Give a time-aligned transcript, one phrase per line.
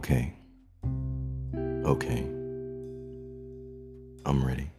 [0.00, 0.32] Okay.
[1.84, 2.20] Okay.
[4.24, 4.70] I'm ready.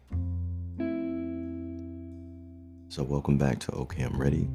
[2.88, 4.48] So, welcome back to Okay, I'm Ready.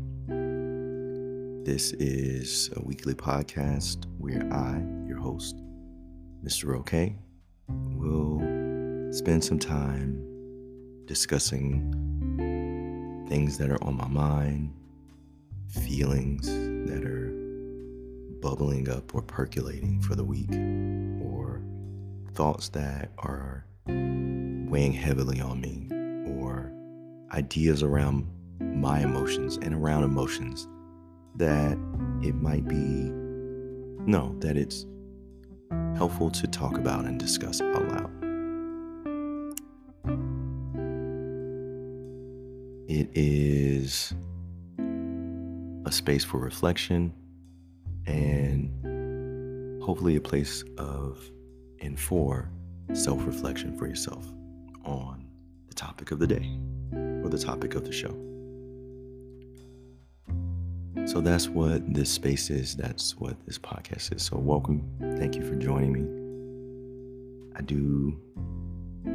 [1.63, 5.55] This is a weekly podcast where I, your host,
[6.43, 6.77] Mr.
[6.77, 7.15] OK,
[7.69, 8.39] will
[9.13, 10.21] spend some time
[11.05, 11.93] discussing
[13.29, 14.73] things that are on my mind,
[15.69, 16.66] feelings
[18.41, 20.51] bubbling up or percolating for the week,
[21.23, 21.61] or
[22.33, 25.87] thoughts that are weighing heavily on me,
[26.39, 26.71] or
[27.31, 28.27] ideas around
[28.59, 30.67] my emotions and around emotions
[31.35, 31.77] that
[32.23, 33.11] it might be,
[34.05, 34.85] no, that it's
[35.95, 38.11] helpful to talk about and discuss out loud.
[42.87, 44.13] It is
[45.85, 47.13] a space for reflection
[48.07, 51.29] and hopefully a place of
[51.81, 52.49] and for
[52.93, 54.25] self reflection for yourself
[54.85, 55.25] on
[55.67, 56.49] the topic of the day
[56.93, 58.15] or the topic of the show.
[61.05, 62.75] So that's what this space is.
[62.75, 64.23] That's what this podcast is.
[64.23, 64.83] So, welcome.
[65.17, 66.03] Thank you for joining me.
[67.55, 68.19] I do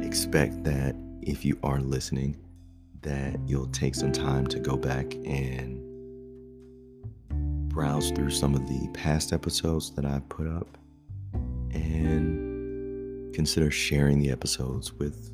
[0.01, 2.35] expect that if you are listening,
[3.01, 5.92] that you'll take some time to go back and
[7.73, 10.77] browse through some of the past episodes that I've put up
[11.71, 15.31] and consider sharing the episodes with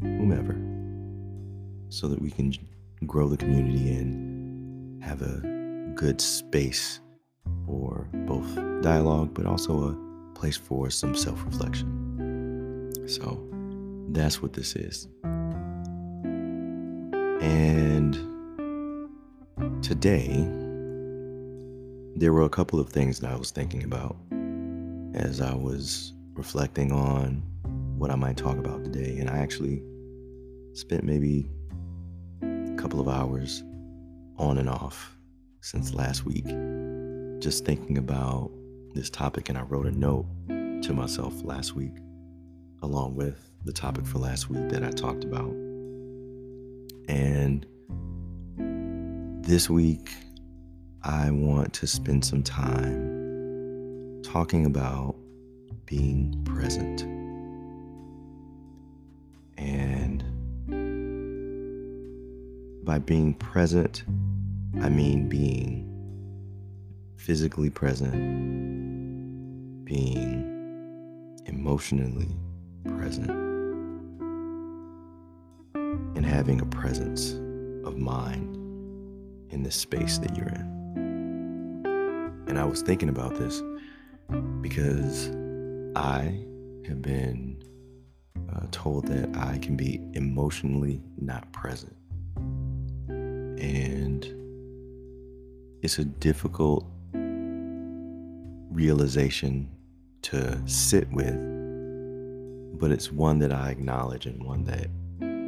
[0.00, 0.58] whomever
[1.90, 2.54] so that we can
[3.06, 7.00] grow the community and have a good space
[7.66, 12.92] for both dialogue but also a place for some self reflection.
[13.06, 13.46] So
[14.08, 15.06] that's what this is.
[17.42, 18.14] And
[19.82, 20.48] today,
[22.18, 24.16] there were a couple of things that I was thinking about
[25.14, 27.42] as I was reflecting on
[27.96, 29.18] what I might talk about today.
[29.18, 29.82] And I actually
[30.72, 31.48] spent maybe
[32.42, 33.62] a couple of hours
[34.36, 35.16] on and off
[35.60, 36.46] since last week
[37.40, 38.50] just thinking about
[38.94, 39.48] this topic.
[39.48, 41.94] And I wrote a note to myself last week
[42.82, 45.50] along with the topic for last week that I talked about.
[47.08, 47.64] And
[49.44, 50.10] this week,
[51.02, 55.14] I want to spend some time talking about
[55.86, 57.02] being present.
[59.56, 60.24] And
[62.84, 64.02] by being present,
[64.80, 65.84] I mean being
[67.16, 68.12] physically present,
[69.84, 72.34] being emotionally
[72.84, 73.30] present,
[76.16, 77.34] and having a presence
[77.86, 78.56] of mind
[79.50, 80.77] in the space that you're in.
[82.58, 83.62] And I was thinking about this
[84.62, 85.28] because
[85.94, 86.42] I
[86.88, 87.62] have been
[88.52, 91.94] uh, told that I can be emotionally not present.
[93.08, 94.24] And
[95.82, 96.84] it's a difficult
[98.72, 99.70] realization
[100.22, 101.38] to sit with,
[102.80, 104.88] but it's one that I acknowledge and one that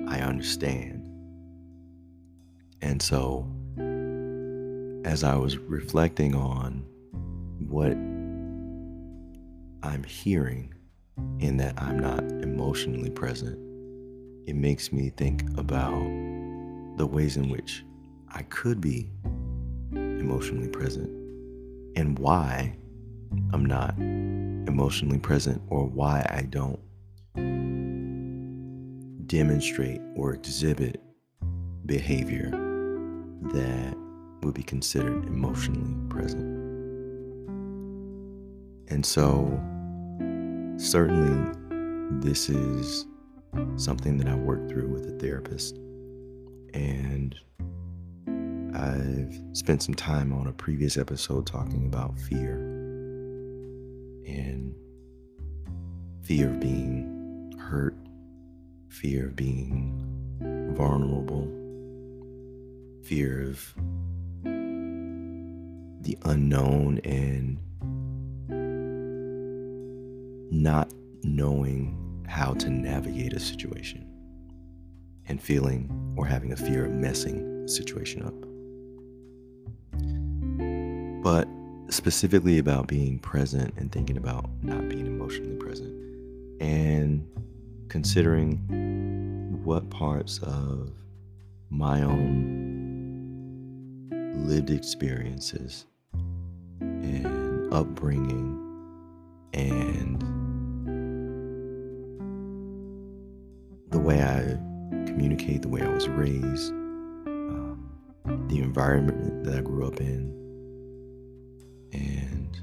[0.08, 1.08] I understand.
[2.80, 3.50] And so,
[5.04, 6.84] as I was reflecting on
[7.70, 7.92] what
[9.82, 10.74] I'm hearing
[11.38, 13.56] in that I'm not emotionally present,
[14.48, 16.00] it makes me think about
[16.96, 17.84] the ways in which
[18.28, 19.08] I could be
[19.92, 21.08] emotionally present
[21.96, 22.76] and why
[23.52, 26.80] I'm not emotionally present or why I don't
[29.28, 31.00] demonstrate or exhibit
[31.86, 32.50] behavior
[33.52, 33.96] that
[34.42, 36.49] would be considered emotionally present.
[38.90, 39.46] And so,
[40.76, 41.56] certainly,
[42.20, 43.06] this is
[43.76, 45.78] something that I worked through with a therapist.
[46.74, 47.36] And
[48.74, 52.54] I've spent some time on a previous episode talking about fear
[54.26, 54.74] and
[56.22, 57.96] fear of being hurt,
[58.88, 60.04] fear of being
[60.76, 61.46] vulnerable,
[63.04, 63.74] fear of
[66.02, 67.58] the unknown and
[70.50, 70.92] not
[71.22, 71.96] knowing
[72.28, 74.06] how to navigate a situation
[75.26, 78.34] and feeling or having a fear of messing a situation up.
[81.22, 81.48] But
[81.92, 85.92] specifically about being present and thinking about not being emotionally present
[86.60, 87.26] and
[87.88, 88.56] considering
[89.64, 90.92] what parts of
[91.68, 92.90] my own
[94.46, 95.86] lived experiences
[96.80, 98.56] and upbringing
[99.52, 100.39] and
[103.90, 104.56] the way I
[105.06, 107.90] communicate, the way I was raised, um,
[108.48, 110.32] the environment that I grew up in,
[111.92, 112.56] and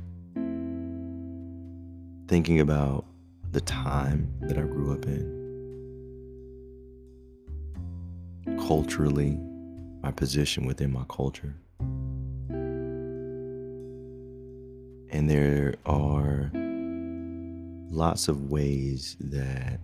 [2.29, 3.05] thinking about
[3.51, 5.35] the time that I grew up in,
[8.67, 9.37] culturally,
[10.01, 11.55] my position within my culture.
[15.09, 16.51] And there are
[17.89, 19.79] lots of ways that,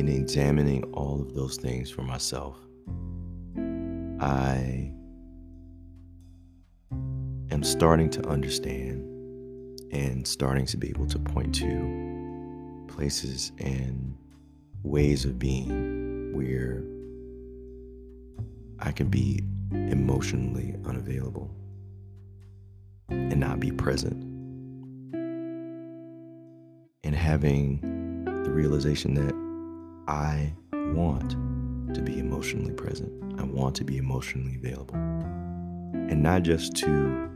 [0.00, 2.56] in examining all of those things for myself,
[4.18, 4.90] I
[7.50, 9.04] am starting to understand
[9.92, 14.16] and starting to be able to point to places and
[14.82, 16.82] ways of being where
[18.78, 21.54] I can be emotionally unavailable
[23.10, 24.22] and not be present.
[27.04, 29.49] And having the realization that
[30.08, 31.30] I want
[31.94, 34.94] to be emotionally present, I want to be emotionally available.
[34.94, 37.28] And not just to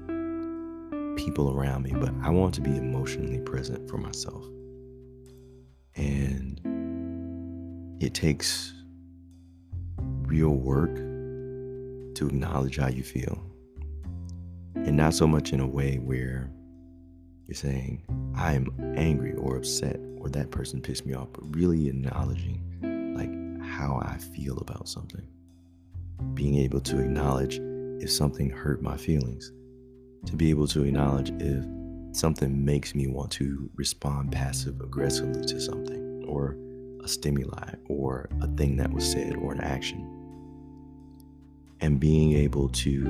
[1.17, 4.45] people around me, but I want to be emotionally present for myself.
[5.97, 6.61] And
[8.01, 8.75] it takes
[9.99, 13.41] real work to acknowledge how you feel.
[14.75, 16.51] And not so much in a way where
[17.47, 18.05] you're saying,
[18.37, 22.63] I'm angry or upset or that person pissed me off, but really acknowledging
[23.15, 25.29] like how I feel about something.
[26.33, 27.61] Being able to acknowledge
[28.03, 29.53] if something hurt my feelings,
[30.27, 31.65] to be able to acknowledge if
[32.17, 36.57] something makes me want to respond passive aggressively to something or
[37.03, 40.11] a stimuli or a thing that was said or an action.
[41.81, 43.05] And being able to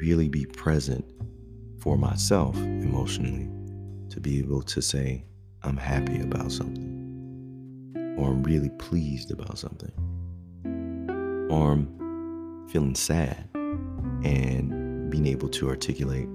[0.00, 1.04] really be present
[1.78, 3.48] for myself emotionally.
[4.10, 5.24] To be able to say,
[5.62, 9.92] I'm happy about something, or I'm really pleased about something,
[11.50, 13.48] or I'm feeling sad,
[14.24, 16.28] and being able to articulate,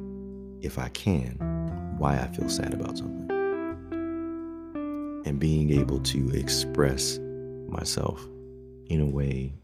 [0.62, 1.38] if I can,
[1.98, 3.32] why I feel sad about something,
[5.26, 7.20] and being able to express
[7.68, 8.24] myself
[8.88, 9.56] in a way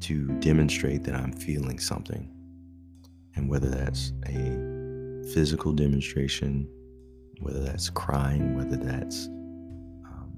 [0.00, 2.28] to demonstrate that I'm feeling something.
[3.36, 4.34] And whether that's a
[5.32, 6.68] physical demonstration,
[7.40, 10.32] whether that's crying, whether that's um,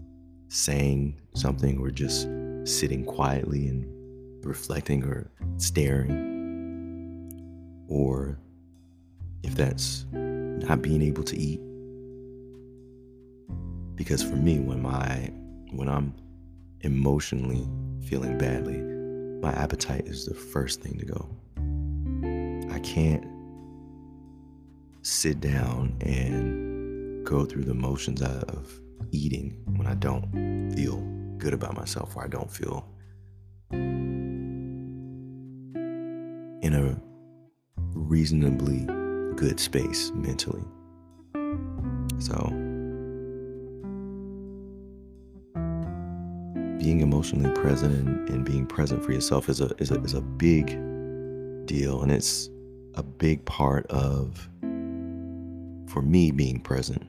[0.49, 2.29] saying something, or just
[2.65, 3.87] sitting quietly and
[4.45, 6.17] reflecting or staring,
[7.89, 8.39] or
[9.43, 11.61] if that's not being able to eat.
[13.95, 15.33] Because for me, when my
[15.73, 16.15] when I'm
[16.81, 17.67] emotionally
[18.07, 18.79] feeling badly,
[19.41, 21.29] my appetite is the first thing to go.
[22.73, 23.25] I can't
[25.03, 26.78] sit down and
[27.29, 28.81] go through the motions of
[29.13, 30.97] eating when I don't feel
[31.37, 32.89] good about myself or I don't feel
[36.63, 36.99] in a
[37.93, 38.87] reasonably
[39.37, 40.65] good space mentally.
[42.19, 42.35] So,
[46.79, 50.23] being emotionally present and, and being present for yourself is a, is a is a
[50.23, 50.69] big
[51.67, 52.49] deal and it's
[52.95, 54.49] a big part of
[55.89, 57.08] for me being present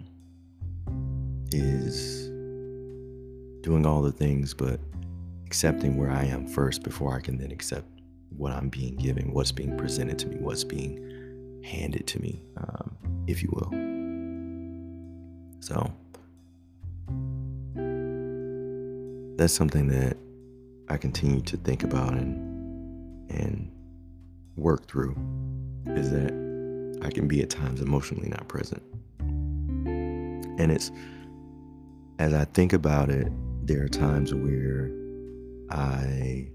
[1.51, 2.27] is
[3.61, 4.79] doing all the things but
[5.45, 7.87] accepting where I am first before I can then accept
[8.29, 12.95] what I'm being given, what's being presented to me, what's being handed to me, um,
[13.27, 13.71] if you will.
[15.61, 15.91] So,
[19.37, 20.17] that's something that
[20.89, 22.47] I continue to think about and
[23.31, 23.71] and
[24.55, 25.15] work through
[25.87, 26.33] is that
[27.01, 28.83] I can be at times emotionally not present.
[29.19, 30.91] And it's
[32.19, 33.31] as I think about it,
[33.65, 34.91] there are times where
[35.71, 36.49] I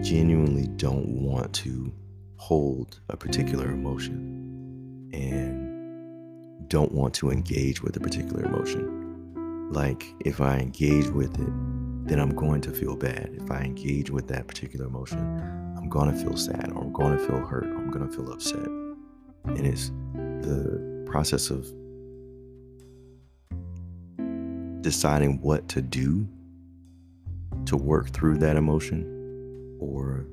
[0.00, 1.92] genuinely don't want to
[2.36, 9.02] hold a particular emotion and don't want to engage with a particular emotion
[9.72, 13.30] like if I engage with it, then I'm going to feel bad.
[13.42, 15.18] If I engage with that particular emotion,
[15.78, 18.14] I'm going to feel sad or I'm going to feel hurt or I'm going to
[18.14, 18.66] feel upset.
[19.46, 19.88] And it's
[20.42, 21.66] the process of
[24.82, 26.28] deciding what to do
[27.66, 30.26] to work through that emotion or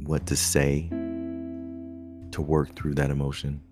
[0.00, 3.62] what to say to work through that emotion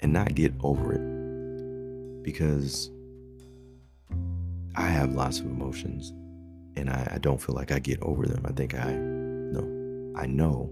[0.00, 2.22] and not get over it.
[2.22, 2.90] Because
[4.76, 6.12] I have lots of emotions
[6.76, 8.44] and I, I don't feel like I get over them.
[8.46, 10.70] I think I no, I know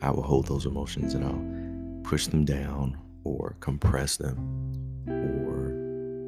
[0.00, 4.38] I will hold those emotions and I'll push them down or compress them,
[5.08, 5.47] or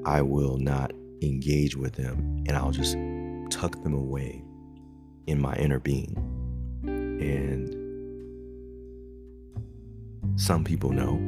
[0.04, 0.92] I will not
[1.22, 2.96] engage with them and I'll just
[3.50, 4.42] tuck them away
[5.26, 6.16] in my inner being.
[6.84, 7.76] And
[10.40, 11.18] some people know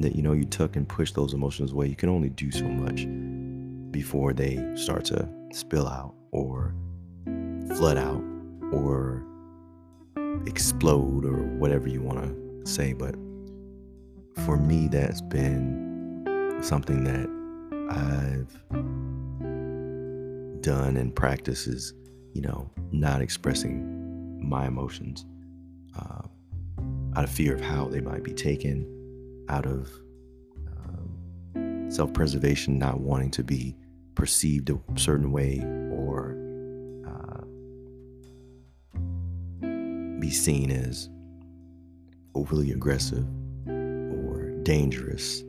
[0.00, 1.86] that you know you tuck and push those emotions away.
[1.86, 3.06] You can only do so much
[3.92, 6.74] before they start to spill out or
[7.76, 8.22] flood out
[8.72, 9.24] or
[10.46, 12.92] explode or whatever you want to say.
[12.92, 13.14] But
[14.44, 17.28] for me, that's been something that
[17.90, 18.52] I've
[20.62, 21.94] done and practices,
[22.32, 25.24] you know, not expressing my emotions
[25.98, 26.22] uh,
[27.14, 28.84] out of fear of how they might be taken,
[29.48, 29.90] out of
[30.68, 33.76] um, self preservation, not wanting to be
[34.14, 35.60] perceived a certain way
[35.92, 36.36] or
[37.06, 37.42] uh,
[40.18, 41.08] be seen as
[42.34, 43.26] overly aggressive
[43.68, 45.42] or dangerous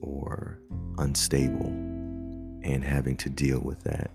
[0.00, 0.58] or
[0.98, 1.66] unstable
[2.62, 4.10] and having to deal with that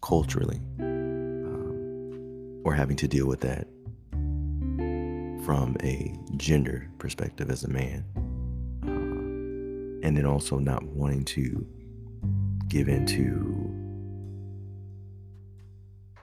[0.00, 3.66] culturally um, or having to deal with that
[5.44, 8.04] from a gender perspective as a man
[8.84, 11.66] uh, and then also not wanting to
[12.68, 13.68] give into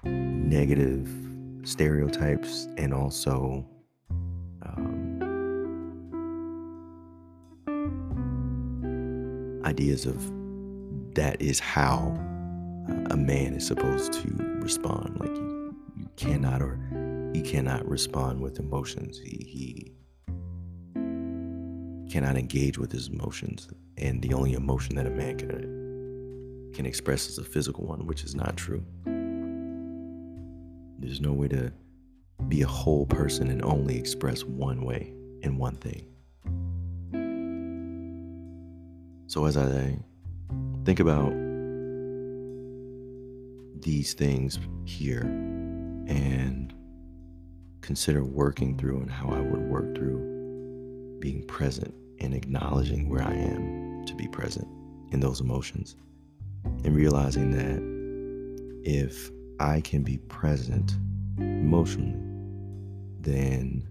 [0.03, 1.09] negative
[1.63, 3.65] stereotypes and also
[9.65, 10.31] ideas of
[11.15, 12.17] that is how
[13.09, 14.29] a man is supposed to
[14.61, 15.19] respond.
[15.19, 16.79] Like you, you cannot or
[17.33, 19.19] he cannot respond with emotions.
[19.19, 19.93] He, he
[22.09, 23.67] cannot engage with his emotions,
[23.97, 28.23] and the only emotion that a man can can express is a physical one, which
[28.23, 28.83] is not true.
[30.99, 31.71] There's no way to
[32.47, 36.05] be a whole person and only express one way in one thing.
[39.35, 39.99] So as I
[40.85, 41.33] think about
[43.81, 45.23] these things here
[46.07, 46.73] and
[47.81, 53.33] consider working through and how I would work through being present and acknowledging where I
[53.33, 54.69] am to be present
[55.11, 55.97] in those emotions
[56.85, 60.95] and realizing that if I can be present
[61.37, 62.15] emotionally,
[63.19, 63.85] then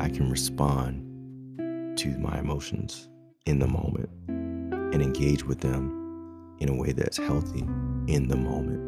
[0.00, 3.08] I can respond to my emotions
[3.46, 7.60] in the moment and engage with them in a way that's healthy
[8.06, 8.80] in the moment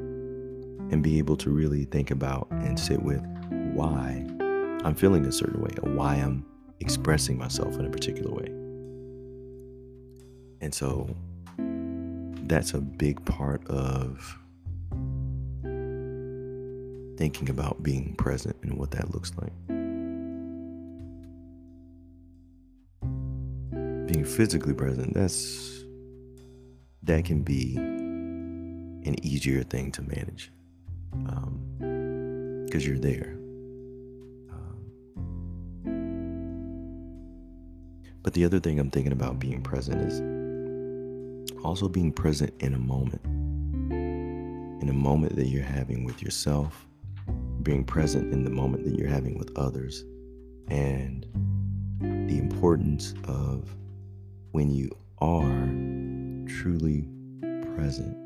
[0.92, 3.22] and be able to really think about and sit with
[3.74, 4.24] why
[4.82, 6.46] I'm feeling a certain way or why I'm
[6.80, 8.46] expressing myself in a particular way.
[10.62, 11.14] And so
[12.46, 14.38] that's a big part of
[17.18, 19.52] thinking about being present and what that looks like.
[24.24, 25.84] Physically present, that's
[27.02, 30.50] that can be an easier thing to manage
[31.10, 33.36] because um, you're there.
[34.50, 34.78] Um,
[38.22, 40.20] but the other thing I'm thinking about being present is
[41.64, 43.24] also being present in a moment,
[44.82, 46.86] in a moment that you're having with yourself,
[47.62, 50.04] being present in the moment that you're having with others,
[50.68, 51.26] and
[52.00, 53.74] the importance of
[54.56, 55.68] when you are
[56.48, 57.06] truly
[57.74, 58.16] present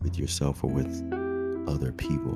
[0.00, 0.88] with yourself or with
[1.68, 2.32] other people,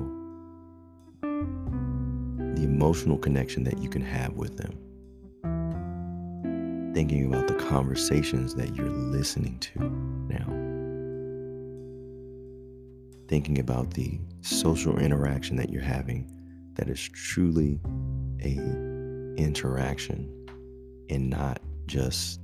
[1.23, 4.77] the emotional connection that you can have with them
[6.93, 9.79] thinking about the conversations that you're listening to
[10.29, 10.45] now.
[13.27, 16.29] Thinking about the social interaction that you're having
[16.75, 17.79] that is truly
[18.43, 18.53] a
[19.35, 20.31] interaction
[21.09, 22.39] and not just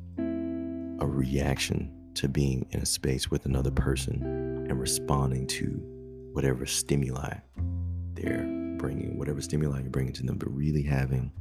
[1.00, 4.22] a reaction to being in a space with another person
[4.70, 5.66] and responding to
[6.34, 7.34] whatever stimuli
[8.14, 8.46] they're
[8.78, 11.32] bringing, whatever stimuli you're bringing to them, but really having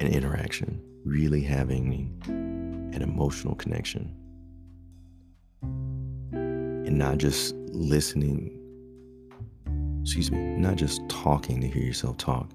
[0.00, 4.14] an interaction, really having an emotional connection.
[6.32, 8.60] And not just listening,
[10.02, 12.50] excuse me, not just talking to hear yourself talk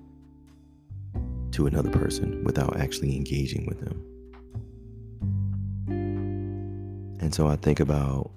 [1.52, 4.11] to another person without actually engaging with them.
[7.32, 8.30] And so I think about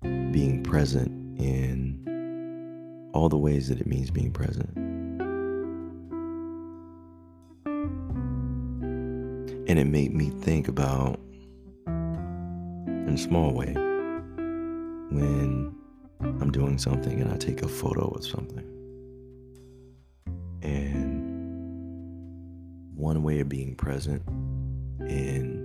[0.00, 4.74] being present in all the ways that it means being present.
[9.68, 11.20] And it made me think about,
[11.86, 13.74] in a small way,
[15.10, 15.76] when
[16.18, 18.64] I'm doing something and I take a photo of something.
[20.62, 21.26] And
[22.96, 24.22] one way of being present,
[25.00, 25.57] and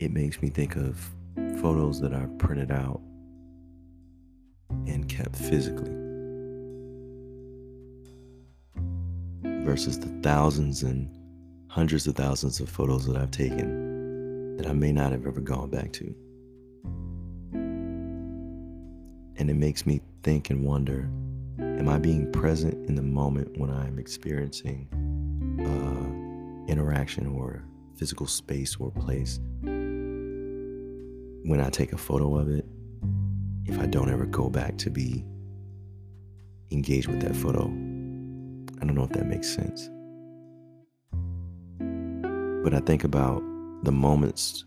[0.00, 0.98] it makes me think of
[1.60, 3.02] photos that I've printed out
[4.86, 5.90] and kept physically
[9.62, 11.14] versus the thousands and
[11.68, 15.68] hundreds of thousands of photos that I've taken that I may not have ever gone
[15.68, 16.14] back to.
[19.36, 21.10] And it makes me think and wonder
[21.58, 24.88] am I being present in the moment when I'm experiencing
[25.60, 27.62] uh, interaction or
[27.96, 29.40] physical space or place?
[31.50, 32.64] When I take a photo of it,
[33.64, 35.24] if I don't ever go back to be
[36.70, 37.64] engaged with that photo,
[38.80, 39.90] I don't know if that makes sense.
[42.62, 43.42] But I think about
[43.82, 44.64] the moments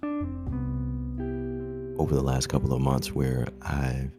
[1.98, 4.12] over the last couple of months where I've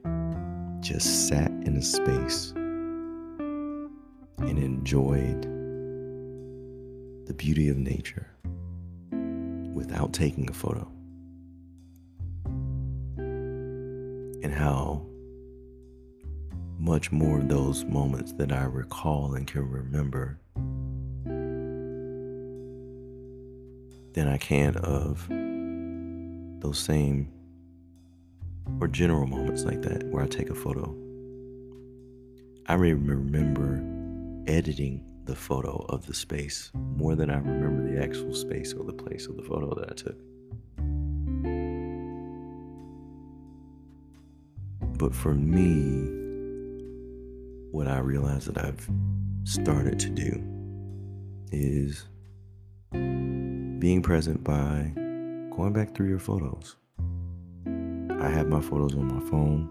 [0.80, 2.52] just sat in a space
[4.38, 5.42] and enjoyed
[7.26, 8.30] the beauty of nature
[9.74, 10.93] without taking a photo.
[14.44, 15.06] And how
[16.78, 20.38] much more of those moments that I recall and can remember
[24.12, 25.26] than I can of
[26.60, 27.32] those same
[28.80, 30.94] or general moments like that where I take a photo.
[32.66, 33.82] I remember
[34.46, 38.92] editing the photo of the space more than I remember the actual space or the
[38.92, 40.33] place of the photo that I took.
[45.04, 46.08] But for me,
[47.72, 48.88] what I realize that I've
[49.44, 50.42] started to do
[51.52, 52.06] is
[52.90, 54.92] being present by
[55.54, 56.76] going back through your photos.
[57.66, 59.68] I have my photos on my phone.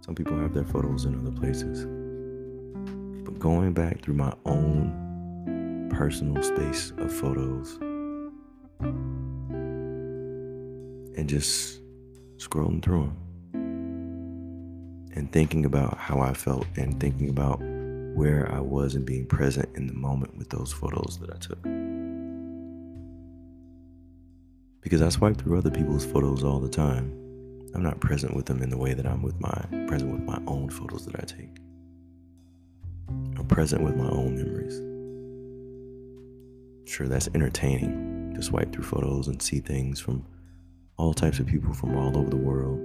[0.00, 1.84] Some people have their photos in other places.
[3.24, 7.78] But going back through my own personal space of photos
[11.16, 11.80] and just
[12.38, 13.23] scrolling through them
[15.14, 17.60] and thinking about how I felt and thinking about
[18.14, 21.62] where I was and being present in the moment with those photos that I took.
[24.80, 27.20] Because I swipe through other people's photos all the time
[27.74, 30.40] I'm not present with them in the way that I'm with my present with my
[30.46, 31.56] own photos that I take.
[33.36, 34.80] I'm present with my own memories.
[36.88, 40.24] Sure, that's entertaining to swipe through photos and see things from
[40.96, 42.78] all types of people from all over the world.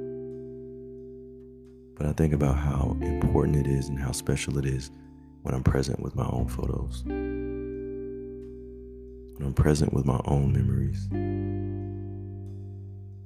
[1.99, 4.89] But I think about how important it is and how special it is
[5.43, 7.03] when I'm present with my own photos.
[9.35, 11.07] When I'm present with my own memories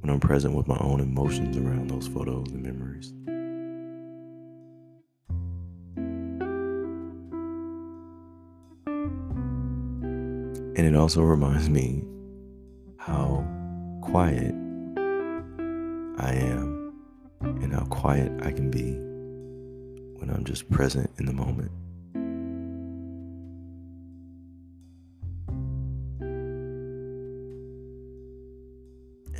[0.03, 3.13] when I'm present with my own emotions around those photos and memories.
[10.75, 12.03] And it also reminds me
[12.97, 13.45] how
[14.01, 14.53] quiet
[16.19, 16.72] I am
[17.43, 18.93] and how quiet I can be
[20.19, 21.71] when I'm just present in the moment.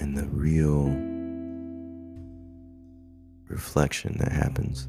[0.04, 0.88] and the real
[3.48, 4.86] reflection that happens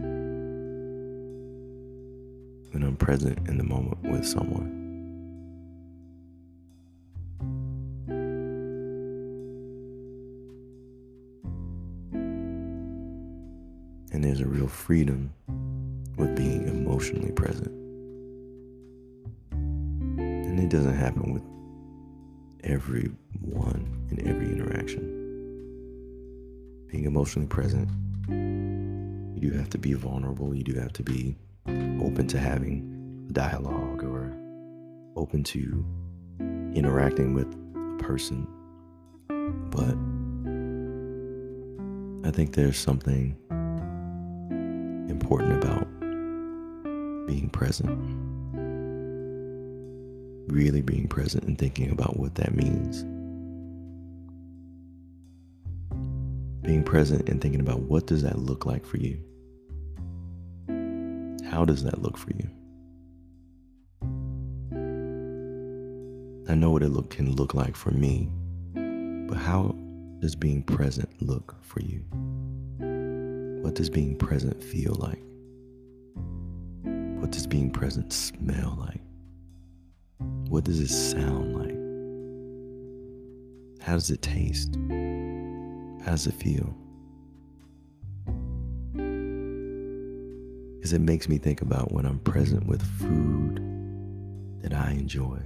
[2.73, 4.84] when I'm present in the moment with someone.
[14.85, 15.33] Freedom
[16.19, 17.71] with being emotionally present.
[19.51, 21.43] And it doesn't happen with
[22.71, 25.01] everyone in every interaction.
[26.89, 27.89] Being emotionally present,
[28.29, 33.33] you do have to be vulnerable, you do have to be open to having a
[33.33, 34.37] dialogue or
[35.17, 35.83] open to
[36.75, 38.47] interacting with a person.
[39.71, 39.97] But
[42.29, 43.39] I think there's something
[45.09, 45.87] important about
[47.27, 48.25] being present
[50.49, 53.03] really being present and thinking about what that means.
[56.63, 59.23] Being present and thinking about what does that look like for you?
[61.51, 62.49] How does that look for you?
[66.49, 68.29] I know what it look, can look like for me,
[69.29, 69.75] but how
[70.21, 72.05] does being present look for you?
[73.65, 75.23] What does being present feel like?
[77.19, 79.01] What does being present smell like?
[80.51, 81.73] What does it sound like?
[83.83, 84.77] How does it taste?
[86.05, 86.77] How does it feel?
[90.77, 93.63] Because it makes me think about when I'm present with food
[94.61, 95.41] that I enjoy.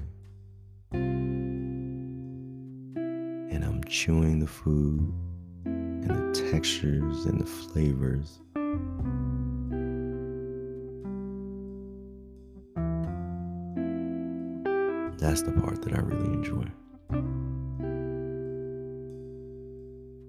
[0.90, 1.94] And
[3.64, 5.14] I'm chewing the food
[6.08, 8.38] and the textures and the flavors.
[15.18, 16.64] That's the part that I really enjoy.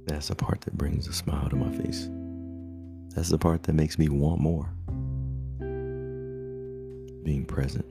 [0.07, 2.09] That's the part that brings a smile to my face.
[3.15, 4.73] That's the part that makes me want more.
[7.23, 7.85] Being present.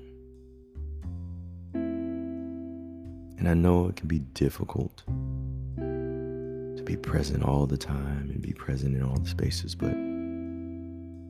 [3.38, 5.04] And I know it can be difficult
[6.88, 9.92] be present all the time and be present in all the spaces, but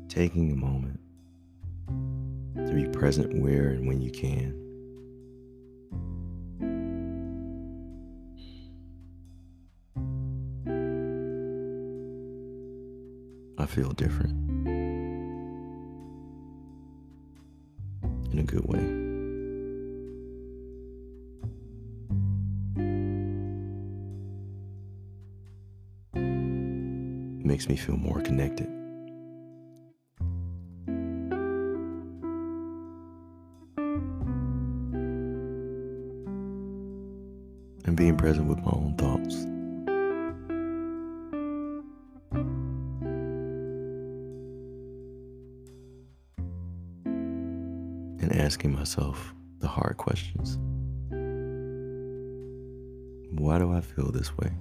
[0.09, 1.01] taking a moment
[2.55, 4.55] to be present where and when you can.
[13.59, 14.31] I feel different
[18.33, 19.08] in a good way.
[27.59, 28.69] Makes me feel more connected.
[37.85, 39.35] And being present with my own thoughts.
[48.23, 50.59] And asking myself the hard questions.
[53.33, 54.53] Why do I feel this way?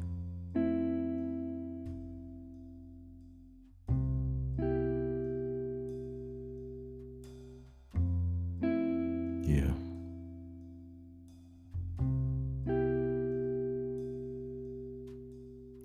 [9.48, 9.72] Yeah.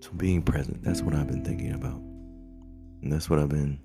[0.00, 2.00] So being present, that's what I've been thinking about.
[3.02, 3.78] And that's what I've been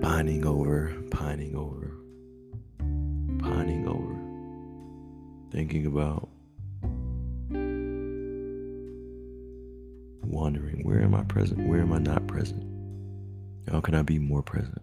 [0.00, 1.94] pining over, pining over,
[3.38, 4.16] pining over,
[5.52, 6.30] thinking about,
[10.24, 11.68] wondering where am I present?
[11.68, 12.64] Where am I not present?
[13.70, 14.80] How can I be more present?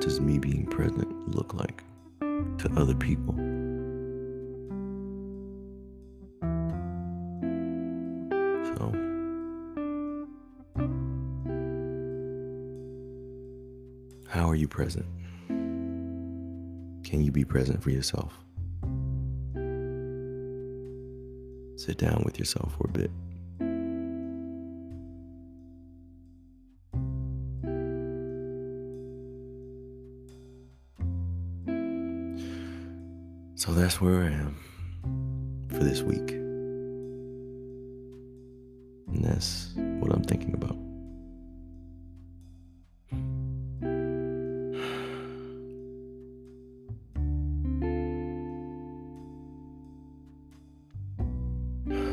[0.00, 1.84] What does me being present look like
[2.20, 3.34] to other people?
[8.64, 8.94] So,
[14.26, 15.04] how are you present?
[17.04, 18.32] Can you be present for yourself?
[21.76, 23.10] Sit down with yourself for a bit.
[33.90, 34.54] That's where I am
[35.68, 36.30] for this week.
[39.08, 40.76] And that's what I'm thinking about.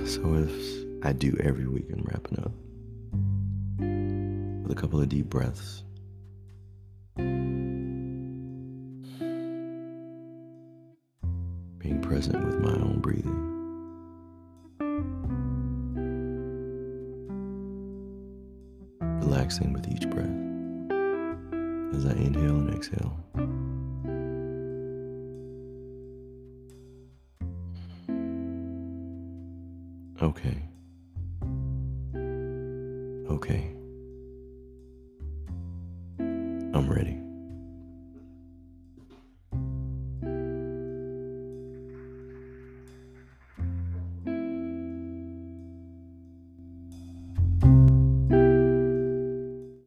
[0.08, 2.54] So if I do every week I'm wrapping up
[4.64, 5.84] with a couple of deep breaths.
[11.88, 13.32] Being present with my own breathing.
[19.22, 20.26] Relaxing with each breath
[21.96, 23.18] as I inhale and exhale.
[30.22, 30.67] Okay.